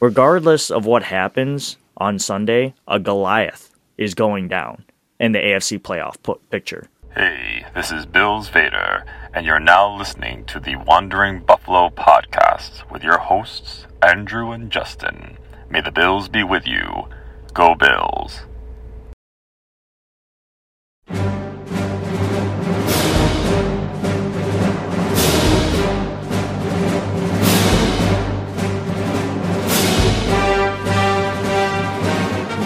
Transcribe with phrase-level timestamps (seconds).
[0.00, 4.84] regardless of what happens on Sunday, a Goliath is going down
[5.18, 6.16] in the AFC playoff
[6.50, 6.88] picture.
[7.14, 13.02] Hey, this is Bills Vader, and you're now listening to the Wandering Buffalo podcast with
[13.02, 15.36] your hosts, Andrew and Justin.
[15.68, 17.08] May the Bills be with you.
[17.52, 18.42] Go Bills.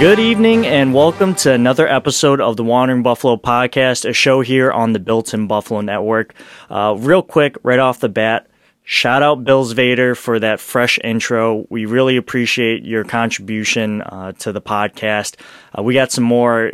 [0.03, 4.69] Good evening and welcome to another episode of the Wandering Buffalo podcast, a show here
[4.69, 6.35] on the Built in Buffalo Network.
[6.69, 8.49] Uh, real quick, right off the bat,
[8.83, 11.69] shout out Bills Vader for that fresh intro.
[11.71, 15.37] We really appreciate your contribution uh, to the podcast.
[15.79, 16.73] Uh, we got some more,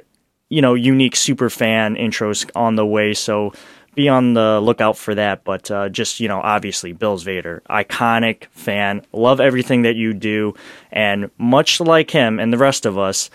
[0.48, 3.52] you know, unique super fan intros on the way, so
[3.94, 5.44] be on the lookout for that.
[5.44, 10.54] But uh, just, you know, obviously, Bills Vader, iconic fan, love everything that you do.
[10.92, 13.30] And much like him and the rest of us,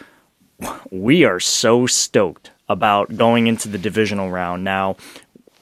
[0.91, 4.63] we are so stoked about going into the divisional round.
[4.63, 4.95] Now,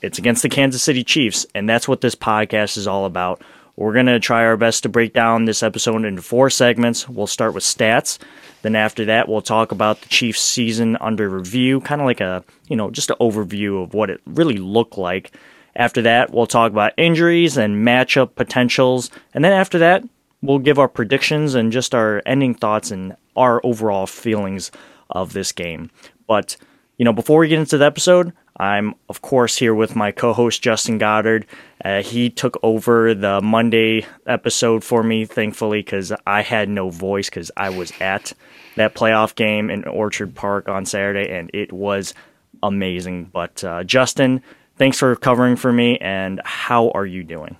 [0.02, 3.42] it's against the Kansas City Chiefs, and that's what this podcast is all about.
[3.76, 7.08] We're going to try our best to break down this episode into four segments.
[7.08, 8.20] We'll start with stats.
[8.62, 12.44] Then after that, we'll talk about the Chiefs season under review, kind of like a,
[12.68, 15.32] you know, just an overview of what it really looked like.
[15.76, 19.10] After that, we'll talk about injuries and matchup potentials.
[19.34, 20.04] And then after that,
[20.42, 24.72] we'll give our predictions and just our ending thoughts and our overall feelings
[25.10, 25.90] of this game.
[26.28, 26.58] But,
[26.98, 30.34] you know, before we get into the episode, I'm, of course, here with my co
[30.34, 31.48] host, Justin Goddard.
[31.84, 37.28] Uh, he took over the Monday episode for me, thankfully, because I had no voice
[37.28, 38.34] because I was at
[38.76, 42.14] that playoff game in Orchard Park on Saturday, and it was
[42.62, 43.32] amazing.
[43.34, 44.44] But, uh, Justin,
[44.78, 47.58] thanks for covering for me, and how are you doing?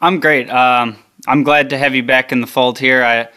[0.00, 0.50] I'm great.
[0.50, 0.98] Um,
[1.28, 3.04] I'm glad to have you back in the fold here.
[3.04, 3.28] I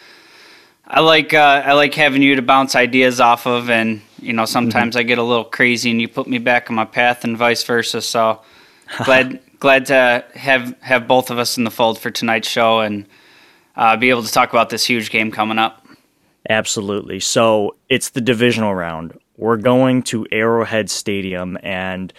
[0.87, 4.45] I like uh, I like having you to bounce ideas off of, and you know
[4.45, 4.99] sometimes mm-hmm.
[4.99, 7.63] I get a little crazy, and you put me back on my path, and vice
[7.63, 8.01] versa.
[8.01, 8.41] So
[9.03, 13.07] glad glad to have have both of us in the fold for tonight's show, and
[13.75, 15.85] uh, be able to talk about this huge game coming up.
[16.49, 17.19] Absolutely.
[17.19, 19.19] So it's the divisional round.
[19.37, 22.13] We're going to Arrowhead Stadium, and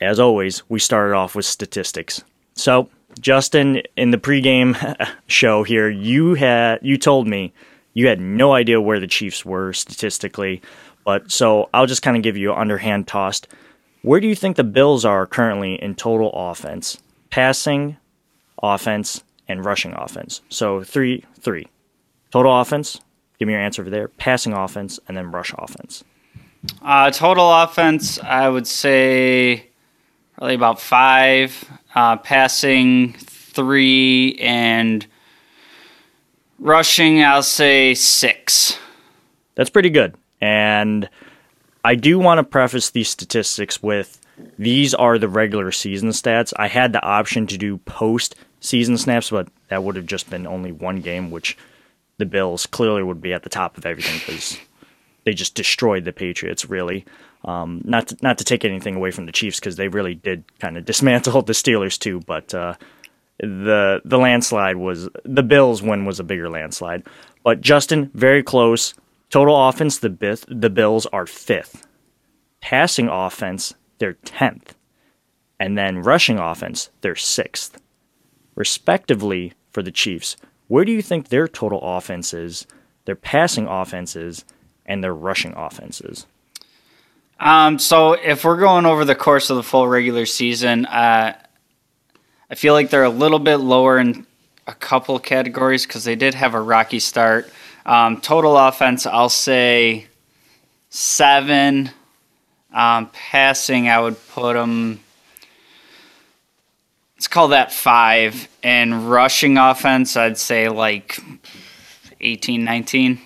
[0.00, 2.22] as always, we started off with statistics.
[2.54, 4.76] So Justin, in the pregame
[5.26, 7.52] show here, you had you told me
[7.94, 10.62] you had no idea where the Chiefs were statistically,
[11.04, 13.48] but so I'll just kind of give you an underhand tossed.
[14.02, 16.98] Where do you think the Bills are currently in total offense,
[17.30, 17.96] passing,
[18.62, 20.40] offense, and rushing offense?
[20.48, 21.66] So three, three,
[22.30, 23.00] total offense.
[23.38, 24.08] Give me your answer over there.
[24.08, 26.04] Passing offense and then rush offense.
[26.82, 29.70] Uh, total offense, I would say
[30.36, 35.06] probably about five uh, passing three, and
[36.58, 38.78] rushing, I'll say six.
[39.54, 40.14] That's pretty good.
[40.40, 41.08] And
[41.84, 44.20] I do want to preface these statistics with
[44.58, 46.52] these are the regular season stats.
[46.56, 50.46] I had the option to do post season snaps, but that would have just been
[50.46, 51.56] only one game, which
[52.18, 54.58] the Bills clearly would be at the top of everything because
[55.24, 57.04] they just destroyed the Patriots, really.
[57.44, 60.44] Um, not to, not to take anything away from the Chiefs because they really did
[60.58, 62.74] kind of dismantle the Steelers too, but uh,
[63.38, 67.04] the the landslide was the Bills' win was a bigger landslide.
[67.42, 68.94] But Justin, very close.
[69.30, 71.86] Total offense, the Bith, the Bills are fifth.
[72.60, 74.74] Passing offense, they're tenth,
[75.58, 77.80] and then rushing offense, they're sixth,
[78.54, 80.36] respectively for the Chiefs.
[80.68, 82.66] Where do you think their total offense is,
[83.04, 84.44] their passing offenses,
[84.84, 86.26] and their rushing offenses?
[87.40, 91.34] Um, so if we're going over the course of the full regular season, uh,
[92.50, 94.26] I feel like they're a little bit lower in
[94.66, 97.50] a couple categories because they did have a rocky start.
[97.86, 100.06] Um, total offense, I'll say
[100.90, 101.90] seven.
[102.74, 105.00] Um, passing, I would put them.
[107.16, 108.48] Let's call that five.
[108.62, 111.18] And rushing offense, I'd say like
[112.20, 113.18] 18, 19.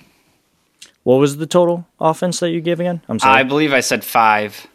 [1.04, 3.02] What was the total offense that you gave again?
[3.08, 3.40] I'm sorry.
[3.40, 4.66] I believe I said five.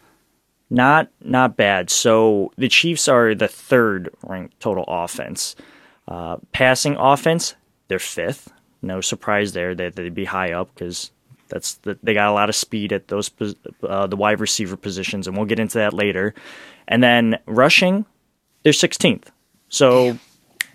[0.70, 1.90] Not not bad.
[1.90, 5.56] So the Chiefs are the third ranked total offense.
[6.08, 7.56] Uh, passing offense,
[7.88, 8.52] they're fifth.
[8.82, 11.12] No surprise there that they'd be high up because
[11.50, 13.32] that's the, they got a lot of speed at those
[13.84, 16.34] uh, the wide receiver positions, and we'll get into that later.
[16.88, 18.06] And then rushing,
[18.64, 19.26] they're 16th.
[19.70, 20.18] So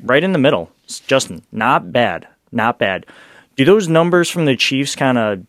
[0.02, 0.70] right in the middle.
[1.06, 3.06] Justin, not bad, not bad.
[3.56, 5.46] Do those numbers from the Chiefs kind of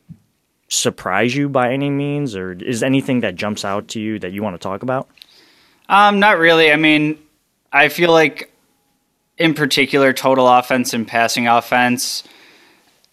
[0.67, 4.43] surprise you by any means, or is anything that jumps out to you that you
[4.43, 5.07] want to talk about?
[5.89, 6.71] Um, not really.
[6.71, 7.19] I mean,
[7.71, 8.51] I feel like
[9.37, 12.23] in particular, total offense and passing offense,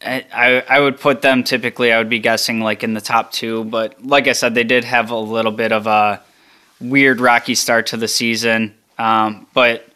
[0.04, 3.64] I, I would put them typically, I would be guessing like in the top two.
[3.64, 6.22] But like I said, they did have a little bit of a
[6.80, 8.74] weird, rocky start to the season.
[8.98, 9.88] Um, but,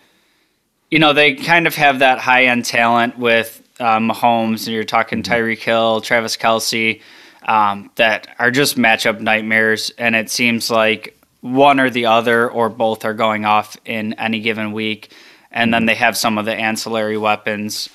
[0.91, 4.85] you know, they kind of have that high end talent with uh, Mahomes, and you're
[4.85, 5.33] talking mm-hmm.
[5.33, 7.01] Tyreek Hill, Travis Kelce,
[7.47, 9.91] um, that are just matchup nightmares.
[9.99, 14.41] And it seems like one or the other or both are going off in any
[14.41, 15.13] given week.
[15.53, 15.87] And then mm-hmm.
[15.87, 17.89] they have some of the ancillary weapons.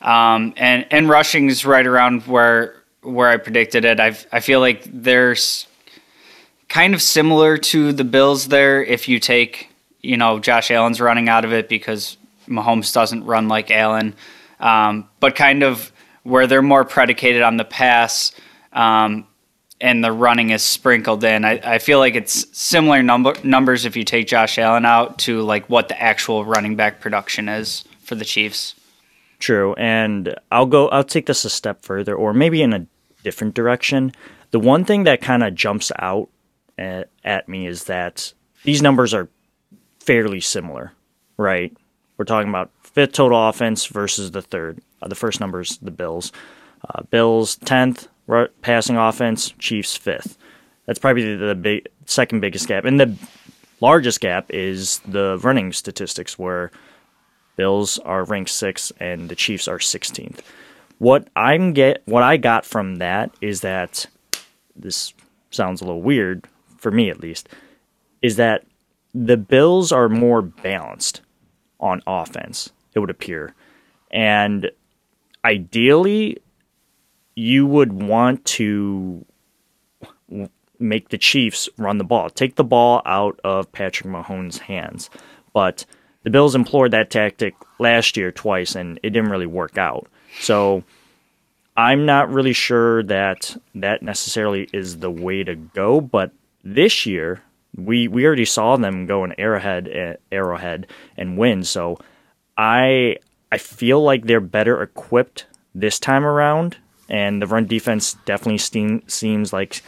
[0.00, 4.00] Um, and and rushing is right around where where I predicted it.
[4.00, 5.66] I I feel like there's
[6.68, 8.82] kind of similar to the Bills there.
[8.82, 9.70] If you take
[10.02, 14.14] you know Josh Allen's running out of it because Mahomes doesn't run like Allen,
[14.60, 15.92] um, but kind of
[16.22, 18.32] where they're more predicated on the pass.
[18.72, 19.26] Um,
[19.80, 21.44] and the running is sprinkled in.
[21.44, 25.42] I, I feel like it's similar number numbers if you take Josh Allen out to
[25.42, 28.74] like what the actual running back production is for the Chiefs.
[29.38, 30.88] True, and I'll go.
[30.88, 32.86] I'll take this a step further, or maybe in a
[33.22, 34.12] different direction.
[34.50, 36.28] The one thing that kind of jumps out
[36.78, 38.32] at, at me is that
[38.64, 39.28] these numbers are
[40.00, 40.92] fairly similar,
[41.36, 41.76] right?
[42.16, 44.80] We're talking about fifth total offense versus the third.
[45.02, 46.32] Uh, the first number is the Bills.
[46.88, 48.08] Uh, Bills tenth
[48.62, 50.38] passing offense, Chiefs fifth.
[50.86, 53.14] That's probably the, the big, second biggest gap, and the
[53.82, 56.70] largest gap is the running statistics, where
[57.56, 60.40] Bills are ranked sixth, and the Chiefs are 16th.
[60.96, 64.06] What I'm get, what I got from that is that
[64.74, 65.12] this
[65.50, 66.46] sounds a little weird
[66.78, 67.50] for me at least,
[68.22, 68.64] is that
[69.12, 71.20] the Bills are more balanced
[71.78, 72.70] on offense.
[72.96, 73.54] It would appear,
[74.10, 74.70] and
[75.44, 76.38] ideally,
[77.36, 79.24] you would want to
[80.78, 85.10] make the Chiefs run the ball, take the ball out of Patrick Mahomes' hands,
[85.52, 85.84] but
[86.22, 90.08] the Bills employed that tactic last year twice, and it didn't really work out.
[90.40, 90.82] So
[91.76, 96.00] I'm not really sure that that necessarily is the way to go.
[96.00, 96.32] But
[96.64, 97.42] this year,
[97.76, 101.62] we we already saw them go an Arrowhead eh, Arrowhead and win.
[101.62, 101.98] So
[102.56, 103.16] I
[103.52, 106.76] I feel like they're better equipped this time around,
[107.08, 109.82] and the run defense definitely steam, seems like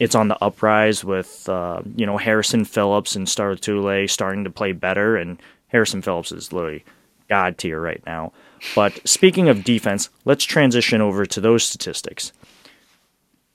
[0.00, 4.50] it's on the uprise with uh, you know Harrison Phillips and Star Tule starting to
[4.50, 6.84] play better and Harrison Phillips is literally
[7.28, 8.32] god tier right now.
[8.74, 12.32] But speaking of defense, let's transition over to those statistics.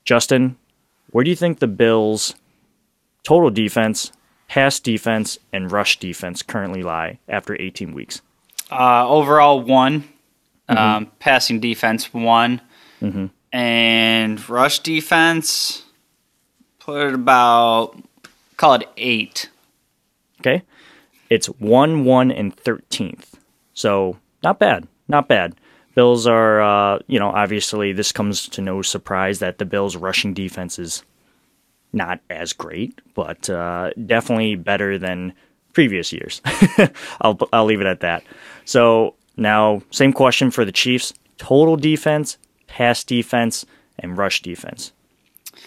[0.06, 0.58] Justin,
[1.12, 2.36] where do you think the Bills'
[3.24, 4.12] total defense,
[4.48, 8.22] pass defense, and rush defense currently lie after 18 weeks?
[8.72, 10.02] Uh, overall, one.
[10.70, 10.78] Mm-hmm.
[10.78, 12.62] Um, passing defense, one.
[13.02, 13.28] Mm-hmm.
[13.52, 15.84] And rush defense,
[16.80, 17.96] put it about,
[18.58, 19.50] call it eight.
[20.40, 20.64] Okay.
[21.30, 23.34] It's 1 1 and 13th.
[23.74, 24.88] So not bad.
[25.08, 25.56] Not bad.
[25.96, 30.34] Bills are, uh, you know, obviously this comes to no surprise that the Bills' rushing
[30.34, 31.04] defense is
[31.92, 35.34] not as great, but uh, definitely better than
[35.74, 36.42] previous years.
[37.22, 38.24] I'll, I'll leave it at that.
[38.66, 42.38] So now, same question for the Chiefs total defense,
[42.68, 43.66] pass defense,
[43.98, 44.92] and rush defense.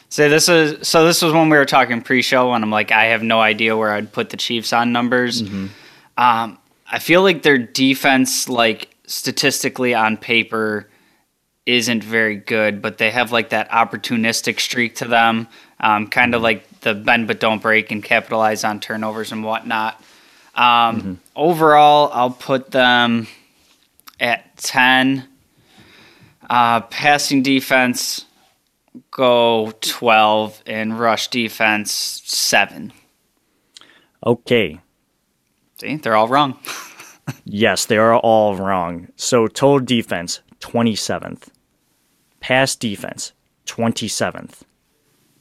[0.09, 3.07] So this is so this was when we were talking pre-show, and I'm like, I
[3.07, 5.43] have no idea where I'd put the Chiefs on numbers.
[5.43, 5.67] Mm-hmm.
[6.19, 6.59] Um,
[6.91, 10.89] I feel like their defense, like statistically on paper,
[11.65, 15.49] isn't very good, but they have like that opportunistic streak to them,
[15.81, 20.01] um, kind of like the bend but don't break and capitalize on turnovers and whatnot.
[20.55, 21.15] Um, mm-hmm.
[21.35, 23.27] Overall, I'll put them
[24.21, 25.27] at ten.
[26.51, 28.27] Uh, passing defense
[29.11, 32.93] go 12 and rush defense 7.
[34.25, 34.81] Okay.
[35.81, 36.59] See, they're all wrong.
[37.45, 39.09] yes, they are all wrong.
[39.17, 41.49] So total defense 27th.
[42.41, 43.33] Pass defense
[43.67, 44.63] 27th.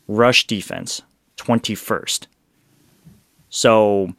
[0.07, 1.01] Rush defense
[1.41, 2.27] 21st.
[3.49, 4.13] So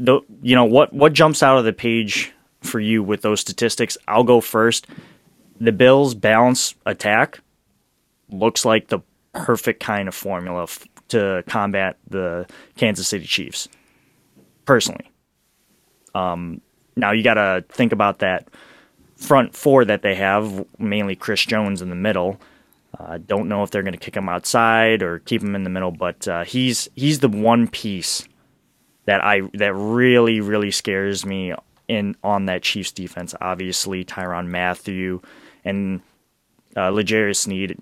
[0.00, 3.96] the you know what what jumps out of the page for you with those statistics?
[4.06, 4.86] I'll go first.
[5.60, 7.40] The Bills balance attack
[8.30, 9.00] looks like the
[9.32, 12.46] perfect kind of formula f- to combat the
[12.76, 13.68] Kansas City Chiefs.
[14.66, 15.10] Personally,
[16.14, 16.60] um,
[16.96, 18.48] now you got to think about that
[19.16, 22.38] front four that they have, mainly Chris Jones in the middle.
[22.96, 25.62] I uh, don't know if they're going to kick him outside or keep him in
[25.62, 28.26] the middle, but uh, he's he's the one piece
[29.04, 31.54] that I that really really scares me
[31.86, 33.34] in on that Chiefs defense.
[33.40, 35.20] Obviously, Tyrann Mathieu
[35.64, 36.00] and
[36.76, 37.78] uh, Sneed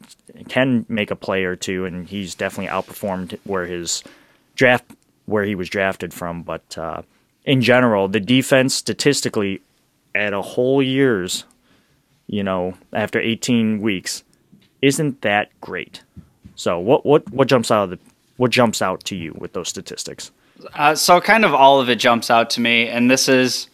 [0.48, 4.02] can make a play or two, and he's definitely outperformed where his
[4.54, 4.84] draft
[5.26, 6.42] where he was drafted from.
[6.42, 7.02] But uh,
[7.44, 9.60] in general, the defense statistically
[10.14, 11.44] at a whole year's,
[12.26, 14.24] you know, after 18 weeks,
[14.86, 16.02] isn't that great?
[16.54, 17.98] So what what what jumps out of the
[18.36, 20.30] what jumps out to you with those statistics?
[20.74, 23.68] Uh, so kind of all of it jumps out to me, and this is,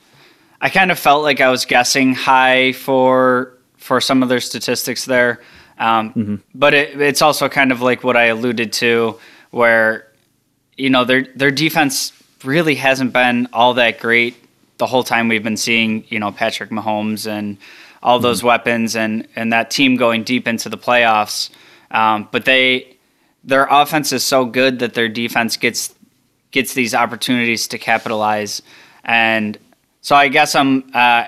[0.60, 5.04] I kind of felt like I was guessing high for for some of their statistics
[5.04, 5.40] there,
[5.78, 6.36] um, mm-hmm.
[6.54, 9.18] but it, it's also kind of like what I alluded to,
[9.50, 10.08] where
[10.78, 14.34] you know their their defense really hasn't been all that great
[14.78, 17.58] the whole time we've been seeing you know Patrick Mahomes and
[18.02, 18.24] all mm-hmm.
[18.24, 21.50] those weapons and and that team going deep into the playoffs,
[21.90, 22.96] um, but they
[23.44, 25.94] their offense is so good that their defense gets
[26.50, 28.62] gets these opportunities to capitalize.
[29.04, 29.58] And
[30.00, 31.24] so I guess I'm uh,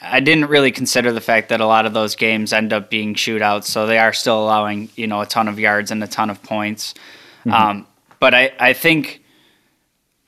[0.00, 3.14] I didn't really consider the fact that a lot of those games end up being
[3.14, 6.30] shootouts, so they are still allowing you know a ton of yards and a ton
[6.30, 6.94] of points.
[7.40, 7.52] Mm-hmm.
[7.52, 7.86] Um,
[8.20, 9.22] but I, I think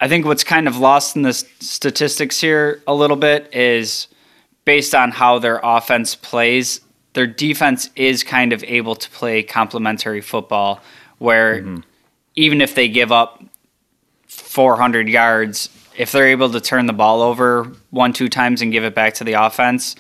[0.01, 4.09] I think what's kind of lost in the statistics here a little bit is
[4.65, 6.81] based on how their offense plays.
[7.15, 10.81] Their defense is kind of able to play complementary football,
[11.19, 11.81] where mm-hmm.
[12.37, 13.43] even if they give up
[14.29, 18.85] 400 yards, if they're able to turn the ball over one two times and give
[18.85, 19.97] it back to the offense,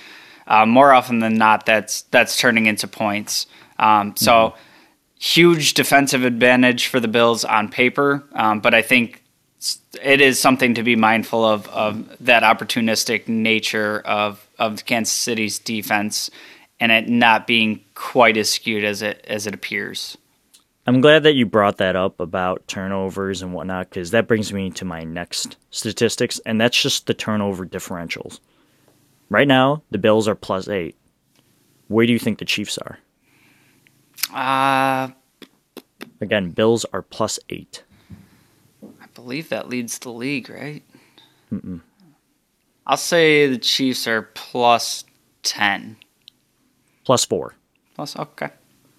[0.46, 3.46] uh, more often than not, that's that's turning into points.
[3.78, 4.32] Um, so.
[4.32, 4.58] Mm-hmm.
[5.22, 9.19] Huge defensive advantage for the Bills on paper, um, but I think
[10.02, 15.58] it is something to be mindful of of that opportunistic nature of of Kansas City's
[15.58, 16.30] defense
[16.78, 20.16] and it not being quite as skewed as it as it appears.
[20.86, 24.70] I'm glad that you brought that up about turnovers and whatnot because that brings me
[24.70, 28.40] to my next statistics, and that's just the turnover differentials.
[29.28, 30.96] Right now, the Bills are plus eight.
[31.88, 32.98] Where do you think the Chiefs are?
[34.34, 35.12] Uh,
[36.20, 37.82] Again, Bills are plus eight.
[39.10, 40.82] I believe that leads the league, right?
[41.52, 41.80] Mm-mm.
[42.86, 45.04] I'll say the Chiefs are plus
[45.42, 45.96] 10.
[47.04, 47.54] Plus four.
[47.94, 48.50] Plus, okay.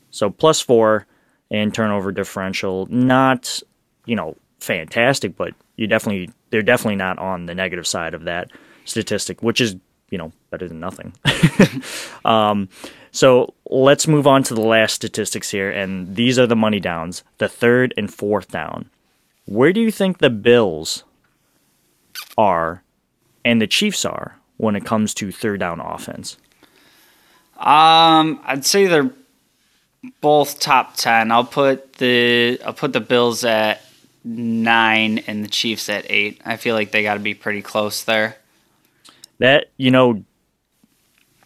[0.09, 1.07] So plus four
[1.49, 2.87] and turnover differential.
[2.89, 3.61] Not,
[4.05, 8.51] you know, fantastic, but you definitely they're definitely not on the negative side of that
[8.85, 9.75] statistic, which is
[10.09, 11.13] you know better than nothing.
[12.25, 12.69] um,
[13.11, 17.23] so let's move on to the last statistics here, and these are the money downs:
[17.37, 18.89] the third and fourth down.
[19.45, 21.03] Where do you think the Bills
[22.37, 22.83] are
[23.43, 26.37] and the Chiefs are when it comes to third down offense?
[27.57, 29.11] Um, I'd say they're
[30.21, 31.31] both top ten.
[31.31, 33.85] I'll put the I'll put the Bills at
[34.23, 36.41] nine and the Chiefs at eight.
[36.45, 38.37] I feel like they got to be pretty close there.
[39.39, 40.23] That you know,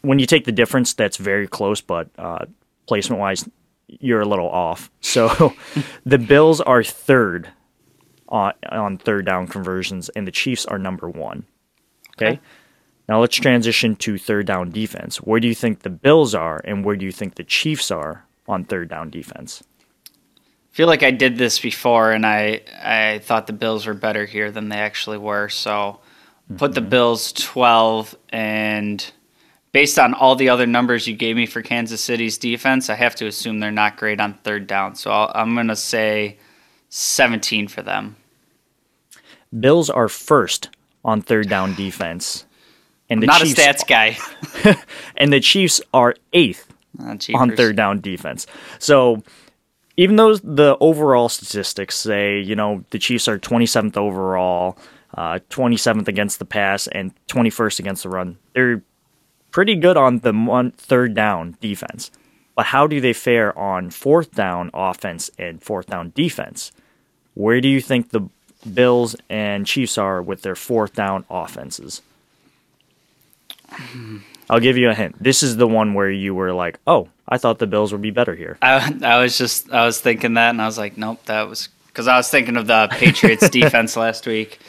[0.01, 1.81] when you take the difference, that's very close.
[1.81, 2.45] But uh,
[2.87, 3.47] placement wise,
[3.87, 4.89] you're a little off.
[5.01, 5.53] So
[6.05, 7.49] the Bills are third
[8.29, 11.45] on on third down conversions, and the Chiefs are number one.
[12.17, 12.33] Okay.
[12.33, 12.39] okay.
[13.07, 15.17] Now let's transition to third down defense.
[15.17, 18.25] Where do you think the Bills are, and where do you think the Chiefs are
[18.47, 19.63] on third down defense.
[20.07, 24.25] I feel like I did this before, and I I thought the Bills were better
[24.25, 25.49] here than they actually were.
[25.49, 25.99] So
[26.57, 26.89] put the mm-hmm.
[26.89, 29.11] Bills twelve, and
[29.71, 33.15] based on all the other numbers you gave me for Kansas City's defense, I have
[33.15, 34.95] to assume they're not great on third down.
[34.95, 36.37] So i am going to say
[36.95, 38.15] seventeen for them.
[39.57, 40.69] Bills are first
[41.03, 42.45] on third down defense.
[43.09, 44.17] And the not Chiefs a stats guy.
[45.17, 48.47] and the Chiefs are eighth uh, on third down defense.
[48.79, 49.21] So
[49.97, 54.77] even though the overall statistics say, you know, the Chiefs are 27th overall,
[55.13, 58.81] uh, 27th against the pass, and 21st against the run, they're
[59.51, 62.11] pretty good on the one third down defense.
[62.55, 66.71] But how do they fare on fourth down offense and fourth down defense?
[67.35, 68.27] Where do you think the
[68.73, 72.01] Bills and Chiefs are with their fourth down offenses?
[74.49, 75.21] I'll give you a hint.
[75.21, 78.11] This is the one where you were like, "Oh, I thought the Bills would be
[78.11, 81.23] better here." I, I was just I was thinking that, and I was like, "Nope,
[81.25, 84.59] that was because I was thinking of the Patriots defense last week."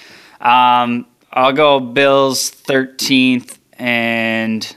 [0.40, 4.76] Um, I'll go Bills thirteenth, and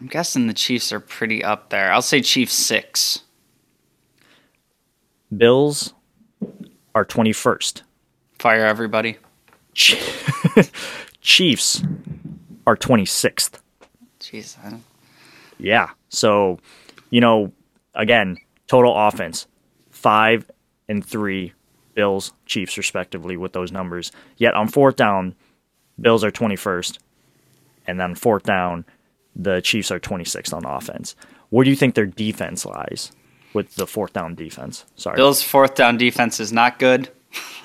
[0.00, 1.92] I'm guessing the Chiefs are pretty up there.
[1.92, 3.20] I'll say Chiefs six.
[5.36, 5.92] Bills
[6.94, 7.82] are twenty first.
[8.38, 9.18] Fire everybody.
[11.20, 11.82] Chiefs
[12.66, 13.60] are 26th.
[14.20, 14.56] Jeez.
[15.58, 15.90] Yeah.
[16.08, 16.58] So,
[17.10, 17.52] you know,
[17.94, 18.36] again,
[18.66, 19.46] total offense,
[19.90, 20.50] five
[20.88, 21.52] and three,
[21.94, 24.12] Bills, Chiefs, respectively, with those numbers.
[24.36, 25.34] Yet on fourth down,
[26.00, 26.98] Bills are 21st.
[27.86, 28.84] And then fourth down,
[29.36, 31.16] the Chiefs are 26th on offense.
[31.50, 33.12] Where do you think their defense lies
[33.54, 34.84] with the fourth down defense?
[34.96, 35.16] Sorry.
[35.16, 37.08] Bills' fourth down defense is not good.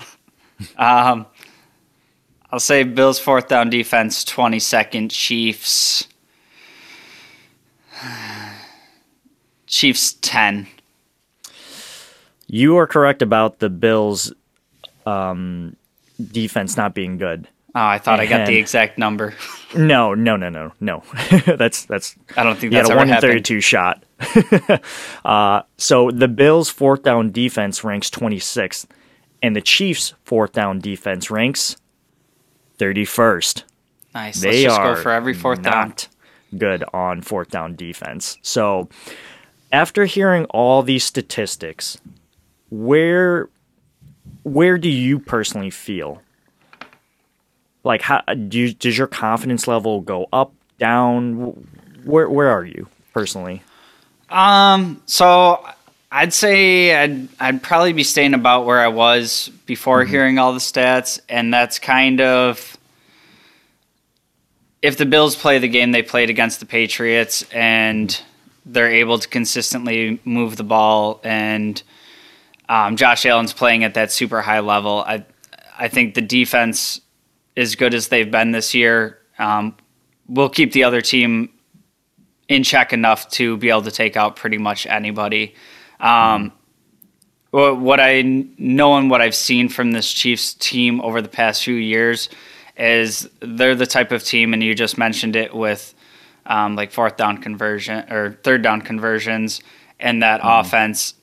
[0.77, 1.25] um,
[2.51, 6.07] I'll say Bills fourth down defense 22nd, Chiefs
[9.67, 10.67] Chiefs 10.
[12.47, 14.33] You are correct about the Bills
[15.05, 15.75] um,
[16.31, 17.47] defense not being good.
[17.75, 19.33] Oh, I thought I got the exact number.
[19.77, 21.03] No, no, no, no, no.
[21.45, 24.03] that's that's I don't think you that's a one in thirty-two shot.
[25.25, 28.87] uh, so the Bills' fourth down defense ranks twenty-sixth,
[29.41, 31.77] and the Chiefs' fourth down defense ranks
[32.77, 33.63] thirty-first.
[34.13, 34.41] Nice.
[34.41, 35.89] They Let's are go for every fourth down.
[35.89, 36.07] not
[36.57, 38.37] good on fourth down defense.
[38.41, 38.89] So
[39.71, 41.99] after hearing all these statistics,
[42.69, 43.49] where
[44.43, 46.21] where do you personally feel?
[47.83, 51.67] Like how do you, does your confidence level go up, down?
[52.03, 53.61] Where where are you personally?
[54.29, 55.65] Um, so
[56.11, 60.59] I'd say I'd I'd probably be staying about where I was before hearing all the
[60.59, 62.77] stats, and that's kind of
[64.81, 68.21] if the Bills play the game they played against the Patriots and
[68.65, 71.81] they're able to consistently move the ball and
[72.69, 75.25] um, Josh Allen's playing at that super high level, I
[75.77, 77.01] I think the defense
[77.55, 79.75] as good as they've been this year um,
[80.27, 81.49] will keep the other team
[82.49, 85.55] in check enough to be able to take out pretty much anybody.
[85.99, 86.51] Um,
[87.51, 88.23] wha- what I
[88.57, 92.27] know and what I've seen from this Chiefs team over the past few years
[92.75, 95.93] is they're the type of team, and you just mentioned it with
[96.47, 99.61] um, like fourth down conversion or third down conversions
[99.99, 101.13] and that offense.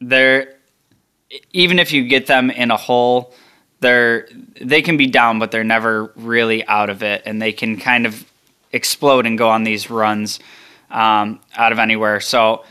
[0.00, 0.54] They're
[1.52, 3.34] even if you get them in a hole,
[3.80, 4.28] they're
[4.60, 8.06] they can be down, but they're never really out of it, and they can kind
[8.06, 8.24] of
[8.76, 10.38] explode and go on these runs
[10.90, 12.20] um, out of anywhere.
[12.20, 12.64] So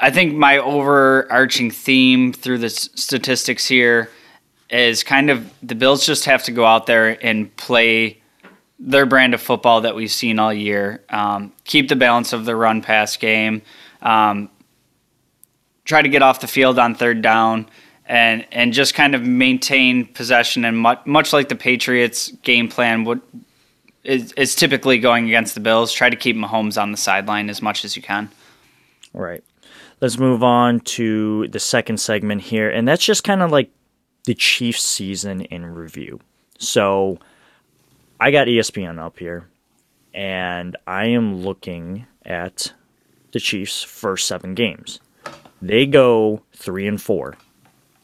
[0.00, 4.10] I think my overarching theme through the statistics here
[4.70, 8.20] is kind of the Bills just have to go out there and play
[8.78, 11.02] their brand of football that we've seen all year.
[11.08, 13.62] Um, keep the balance of the run pass game.
[14.02, 14.50] Um,
[15.84, 17.68] try to get off the field on third down.
[18.10, 23.04] And, and just kind of maintain possession and much, much like the Patriots game plan
[23.04, 23.20] would
[24.08, 25.92] is, is typically going against the Bills.
[25.92, 28.30] Try to keep Mahomes on the sideline as much as you can.
[29.12, 29.44] Right.
[30.00, 33.70] Let's move on to the second segment here, and that's just kind of like
[34.24, 36.20] the Chiefs season in review.
[36.58, 37.18] So
[38.18, 39.48] I got ESPN up here,
[40.14, 42.72] and I am looking at
[43.32, 45.00] the Chiefs' first seven games.
[45.60, 47.36] They go three and four.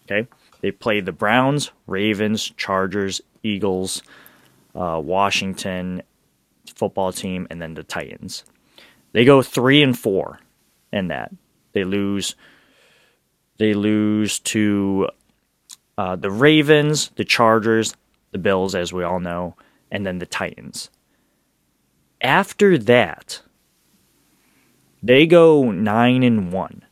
[0.04, 0.28] Okay.
[0.60, 4.02] They play the Browns, Ravens, Chargers, Eagles,
[4.74, 6.02] uh, Washington
[6.74, 8.44] football team, and then the Titans.
[9.12, 10.40] They go three and four
[10.92, 11.32] in that.
[11.72, 12.34] They lose.
[13.58, 15.08] They lose to
[15.96, 17.94] uh, the Ravens, the Chargers,
[18.32, 19.54] the Bills, as we all know,
[19.90, 20.90] and then the Titans.
[22.20, 23.42] After that,
[25.02, 26.82] they go nine and one.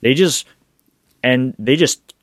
[0.00, 0.46] They just
[1.22, 2.14] and they just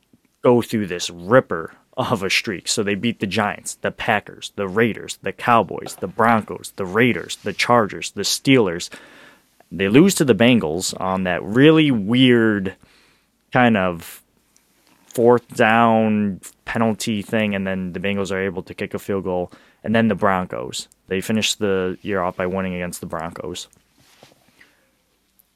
[0.41, 2.67] go through this ripper of a streak.
[2.67, 7.38] So they beat the Giants, the Packers, the Raiders, the Cowboys, the Broncos, the Raiders,
[7.38, 8.89] the Chargers, the Steelers.
[9.71, 12.75] They lose to the Bengals on that really weird
[13.51, 14.21] kind of
[15.08, 19.51] fourth down penalty thing, and then the Bengals are able to kick a field goal,
[19.84, 20.89] and then the Broncos.
[21.08, 23.69] They finish the year off by winning against the Broncos.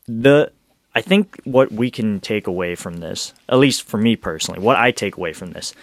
[0.08, 0.52] The
[0.95, 4.78] I think what we can take away from this, at least for me personally, what
[4.78, 5.73] I take away from this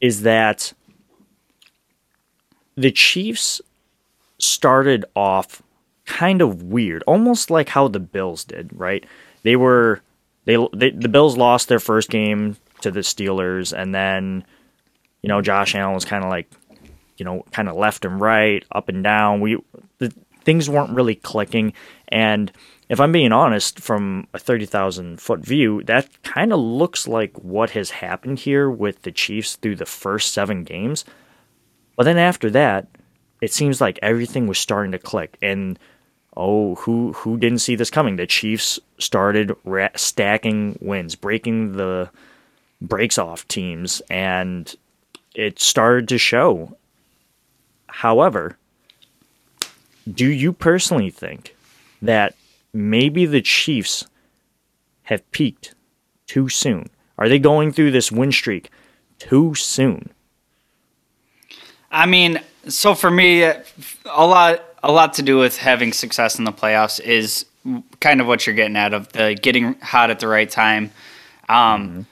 [0.00, 0.72] is that
[2.76, 3.60] the Chiefs
[4.38, 5.62] started off
[6.06, 9.04] kind of weird, almost like how the Bills did, right?
[9.42, 10.00] They were
[10.44, 14.44] they, they the Bills lost their first game to the Steelers and then
[15.22, 16.48] you know Josh Allen was kind of like
[17.16, 19.40] you know kind of left and right, up and down.
[19.40, 19.58] We
[19.98, 20.12] the
[20.48, 21.74] things weren't really clicking
[22.08, 22.50] and
[22.88, 27.70] if I'm being honest, from a 30,000 foot view, that kind of looks like what
[27.70, 31.04] has happened here with the Chiefs through the first seven games.
[31.96, 32.88] But then after that,
[33.42, 35.36] it seems like everything was starting to click.
[35.42, 35.78] And
[36.34, 38.16] oh, who who didn't see this coming?
[38.16, 42.08] The Chiefs started ra- stacking wins, breaking the
[42.80, 44.74] breaks off teams, and
[45.34, 46.74] it started to show.
[47.88, 48.56] However,
[50.14, 51.54] do you personally think
[52.02, 52.34] that
[52.72, 54.06] maybe the Chiefs
[55.04, 55.74] have peaked
[56.26, 56.88] too soon?
[57.16, 58.70] Are they going through this win streak
[59.18, 60.10] too soon?
[61.90, 63.64] I mean, so for me, a
[64.06, 67.46] lot a lot to do with having success in the playoffs is
[68.00, 70.92] kind of what you're getting out of the getting hot at the right time.
[71.48, 72.06] Um,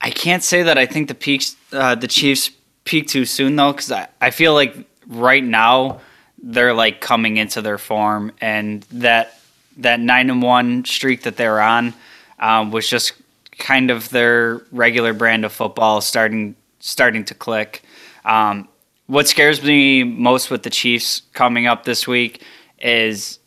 [0.00, 2.50] I can't say that I think the peaks uh, the Chiefs
[2.84, 6.00] peak too soon though, because I, I feel like right now
[6.42, 9.38] they're like coming into their form, and that
[9.78, 11.94] that nine and one streak that they're on
[12.38, 13.12] um, was just
[13.58, 17.82] kind of their regular brand of football starting starting to click.
[18.24, 18.68] Um,
[19.06, 22.42] what scares me most with the Chiefs coming up this week
[22.78, 23.38] is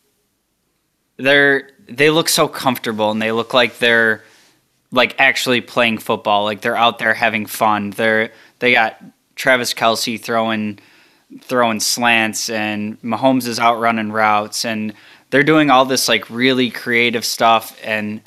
[1.18, 4.24] they're they look so comfortable and they look like they're
[4.92, 6.44] like actually playing football.
[6.44, 7.92] Like they're out there having fun.
[7.92, 9.02] They're they got
[9.36, 10.80] Travis Kelce throwing
[11.42, 14.94] throwing slants and Mahomes is out running routes and
[15.30, 18.22] they're doing all this like really creative stuff and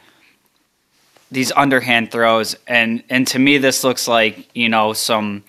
[1.30, 2.56] these underhand throws.
[2.66, 5.42] And and to me this looks like you know some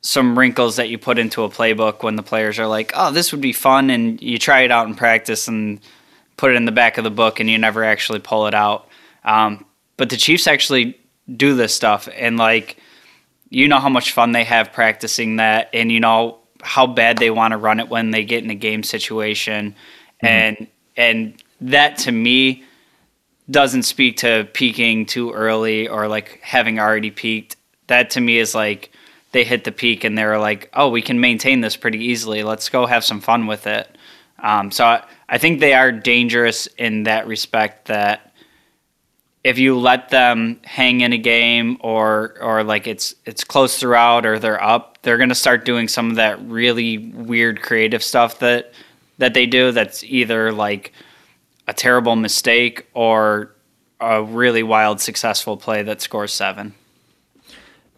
[0.00, 3.32] some wrinkles that you put into a playbook when the players are like oh this
[3.32, 5.80] would be fun and you try it out in practice and
[6.36, 8.88] put it in the back of the book and you never actually pull it out.
[9.24, 9.64] Um,
[9.96, 10.98] but the chiefs actually
[11.36, 12.78] do this stuff and like
[13.48, 17.30] you know how much fun they have practicing that and you know how bad they
[17.30, 19.70] want to run it when they get in a game situation
[20.22, 20.26] mm-hmm.
[20.26, 22.64] and and that to me
[23.50, 27.56] doesn't speak to peaking too early or like having already peaked.
[27.88, 28.90] That to me is like
[29.32, 32.42] they hit the peak and they're like, oh, we can maintain this pretty easily.
[32.42, 33.88] Let's go have some fun with it.
[34.38, 38.32] Um, so I, I think they are dangerous in that respect that
[39.42, 44.24] if you let them hang in a game or or like it's it's close throughout
[44.24, 48.72] or they're up, they're gonna start doing some of that really weird creative stuff that
[49.18, 50.92] that they do that's either like
[51.68, 53.54] a terrible mistake or
[54.00, 56.74] a really wild successful play that scores seven.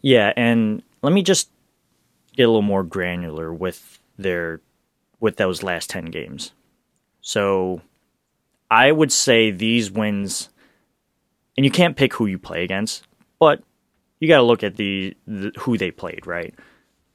[0.02, 1.48] Yeah, and let me just
[2.36, 4.60] get a little more granular with their
[5.18, 6.52] with those last 10 games.
[7.22, 7.80] So
[8.70, 10.50] I would say these wins
[11.56, 13.06] and you can't pick who you play against,
[13.38, 13.62] but
[14.20, 16.54] you got to look at the, the, who they played, right?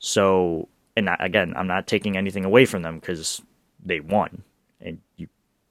[0.02, 3.42] So and again, I'm not taking anything away from them cuz
[3.84, 4.44] they won
[4.82, 5.28] and you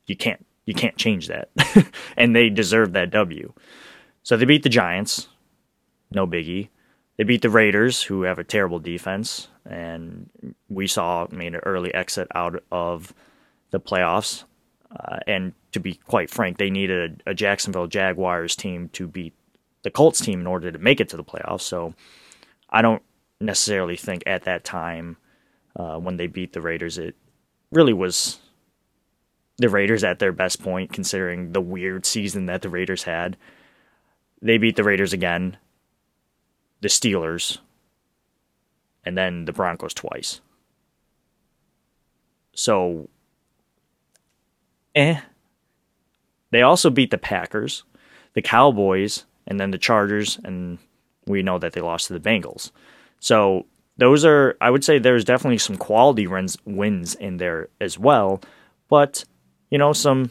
[0.06, 1.50] you can't you can't change that.
[2.16, 3.52] and they deserve that W.
[4.22, 5.28] So they beat the Giants,
[6.10, 6.68] no biggie.
[7.16, 10.30] They beat the Raiders, who have a terrible defense, and
[10.68, 13.12] we saw made an early exit out of
[13.72, 14.44] the playoffs.
[14.98, 19.34] Uh, and to be quite frank, they needed a, a Jacksonville Jaguars team to beat
[19.82, 21.62] the Colts team in order to make it to the playoffs.
[21.62, 21.94] So
[22.70, 23.02] I don't
[23.40, 25.16] necessarily think at that time
[25.76, 27.16] uh, when they beat the Raiders it
[27.70, 28.38] really was
[29.60, 33.36] the Raiders at their best point, considering the weird season that the Raiders had.
[34.40, 35.58] They beat the Raiders again,
[36.80, 37.58] the Steelers,
[39.04, 40.40] and then the Broncos twice.
[42.54, 43.10] So,
[44.94, 45.20] eh.
[46.50, 47.84] They also beat the Packers,
[48.32, 50.78] the Cowboys, and then the Chargers, and
[51.26, 52.70] we know that they lost to the Bengals.
[53.20, 57.98] So, those are, I would say, there's definitely some quality wins, wins in there as
[57.98, 58.40] well.
[58.88, 59.24] But
[59.70, 60.30] you know, some,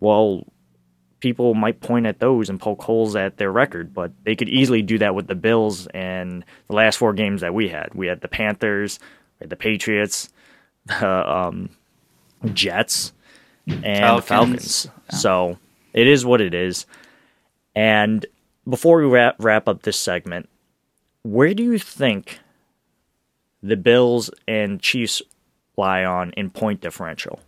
[0.00, 0.44] well,
[1.20, 4.82] people might point at those and poke holes at their record, but they could easily
[4.82, 7.94] do that with the Bills and the last four games that we had.
[7.94, 8.98] We had the Panthers,
[9.40, 10.28] had the Patriots,
[10.86, 11.70] the um,
[12.52, 13.12] Jets,
[13.66, 14.22] and Falcons.
[14.22, 14.88] the Falcons.
[15.10, 15.16] Yeah.
[15.16, 15.58] So
[15.92, 16.86] it is what it is.
[17.74, 18.26] And
[18.68, 20.48] before we wrap, wrap up this segment,
[21.26, 22.38] where do you think
[23.62, 25.22] the Bills and Chiefs
[25.76, 27.40] lie on in point differential?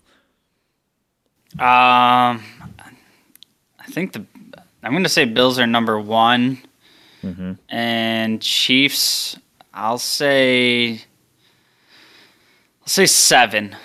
[1.54, 2.42] Um,
[3.78, 4.24] I think the
[4.82, 6.58] I'm going to say Bills are number one,
[7.22, 7.52] mm-hmm.
[7.68, 9.36] and Chiefs.
[9.72, 11.02] I'll say.
[12.82, 13.76] I'll say seven.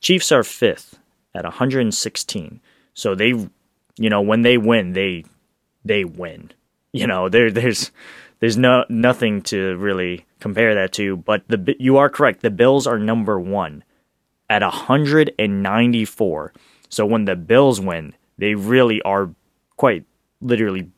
[0.00, 0.98] Chiefs are fifth
[1.34, 2.60] at 116.
[2.94, 5.24] So they, you know, when they win, they
[5.84, 6.50] they win.
[6.92, 7.90] You know, there there's
[8.42, 11.16] there's no nothing to really compare that to.
[11.16, 12.40] But the you are correct.
[12.40, 13.84] The Bills are number one
[14.50, 16.52] at 194.
[16.88, 19.30] So when the Bills win, they really are
[19.76, 20.04] quite
[20.40, 20.90] literally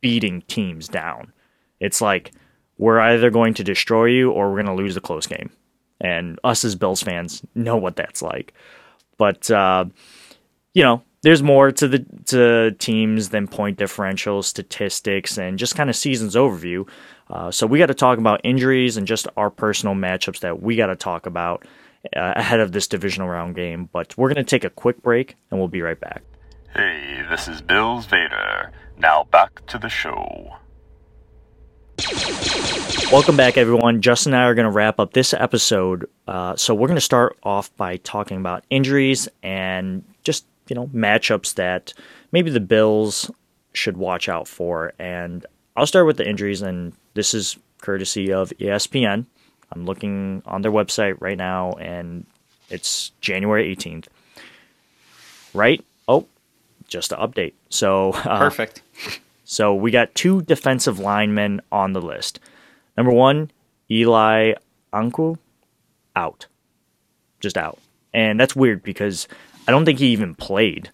[0.00, 1.32] beating teams down.
[1.80, 2.30] It's like
[2.78, 5.50] we're either going to destroy you or we're going to lose the close game.
[6.00, 8.54] And us as Bills fans know what that's like.
[9.18, 9.86] But uh,
[10.72, 15.90] you know, there's more to the to teams than point differential, statistics, and just kind
[15.90, 16.88] of seasons overview.
[17.28, 20.76] Uh, so we got to talk about injuries and just our personal matchups that we
[20.76, 21.64] got to talk about
[22.14, 23.88] uh, ahead of this divisional round game.
[23.92, 26.22] But we're going to take a quick break and we'll be right back.
[26.74, 28.70] Hey, this is Bills Vader.
[28.98, 30.56] Now back to the show.
[33.10, 34.02] Welcome back, everyone.
[34.02, 36.08] Justin and I are going to wrap up this episode.
[36.28, 40.86] Uh, so we're going to start off by talking about injuries and just you know
[40.88, 41.92] matchups that
[42.32, 43.30] maybe the Bills
[43.72, 44.92] should watch out for.
[44.98, 45.44] And
[45.76, 49.26] I'll start with the injuries, and this is courtesy of ESPN.
[49.72, 52.24] I'm looking on their website right now, and
[52.70, 54.06] it's January 18th.
[55.54, 55.84] Right?
[56.08, 56.26] Oh,
[56.88, 57.54] just to update.
[57.68, 58.82] So uh, Perfect.
[59.44, 62.40] So we got two defensive linemen on the list.
[62.96, 63.50] Number one,
[63.90, 64.54] Eli
[64.92, 65.38] Ankou,
[66.16, 66.46] out,
[67.40, 67.78] just out,
[68.12, 69.28] and that's weird because
[69.66, 70.90] I don't think he even played.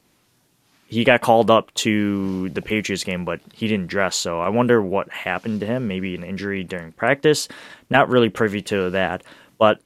[0.87, 4.15] He got called up to the Patriots game, but he didn't dress.
[4.15, 5.89] So I wonder what happened to him.
[5.89, 7.49] Maybe an injury during practice.
[7.89, 9.23] Not really privy to that.
[9.59, 9.81] But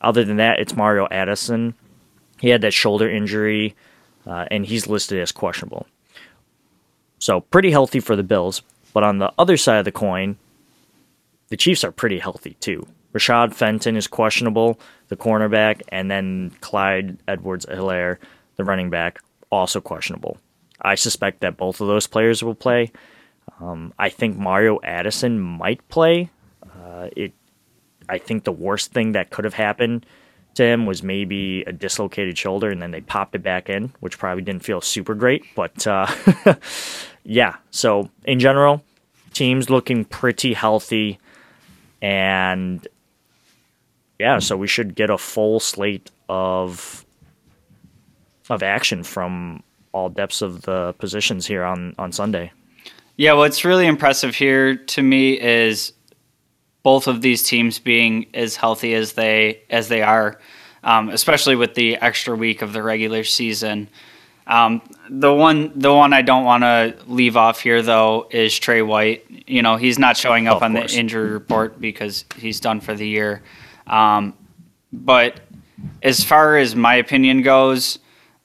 [0.00, 1.74] other than that, it's Mario Addison.
[2.40, 3.74] He had that shoulder injury,
[4.26, 5.86] uh, and he's listed as questionable.
[7.18, 8.62] So pretty healthy for the Bills.
[8.94, 10.38] But on the other side of the coin,
[11.48, 12.86] the Chiefs are pretty healthy too.
[13.14, 18.18] Rashad Fenton is questionable, the cornerback, and then Clyde Edwards Helaire,
[18.56, 20.38] the running back, also questionable.
[20.80, 22.92] I suspect that both of those players will play.
[23.60, 26.30] Um, I think Mario Addison might play.
[26.62, 27.32] Uh, it,
[28.08, 30.06] I think the worst thing that could have happened
[30.54, 34.18] to him was maybe a dislocated shoulder, and then they popped it back in, which
[34.18, 35.44] probably didn't feel super great.
[35.54, 36.06] But uh,
[37.24, 38.84] yeah, so in general,
[39.32, 41.18] team's looking pretty healthy,
[42.02, 42.86] and
[44.18, 47.04] yeah, so we should get a full slate of
[48.50, 52.52] of action from all depths of the positions here on on Sunday.
[53.16, 55.92] Yeah, what's really impressive here to me is
[56.82, 60.40] both of these teams being as healthy as they as they are,
[60.84, 63.88] um, especially with the extra week of the regular season.
[64.46, 68.82] Um, the one the one I don't want to leave off here though is Trey
[68.82, 69.26] White.
[69.46, 70.92] You know he's not showing up on course.
[70.92, 73.42] the injury report because he's done for the year.
[73.88, 74.34] Um,
[74.92, 75.40] but
[76.02, 77.98] as far as my opinion goes,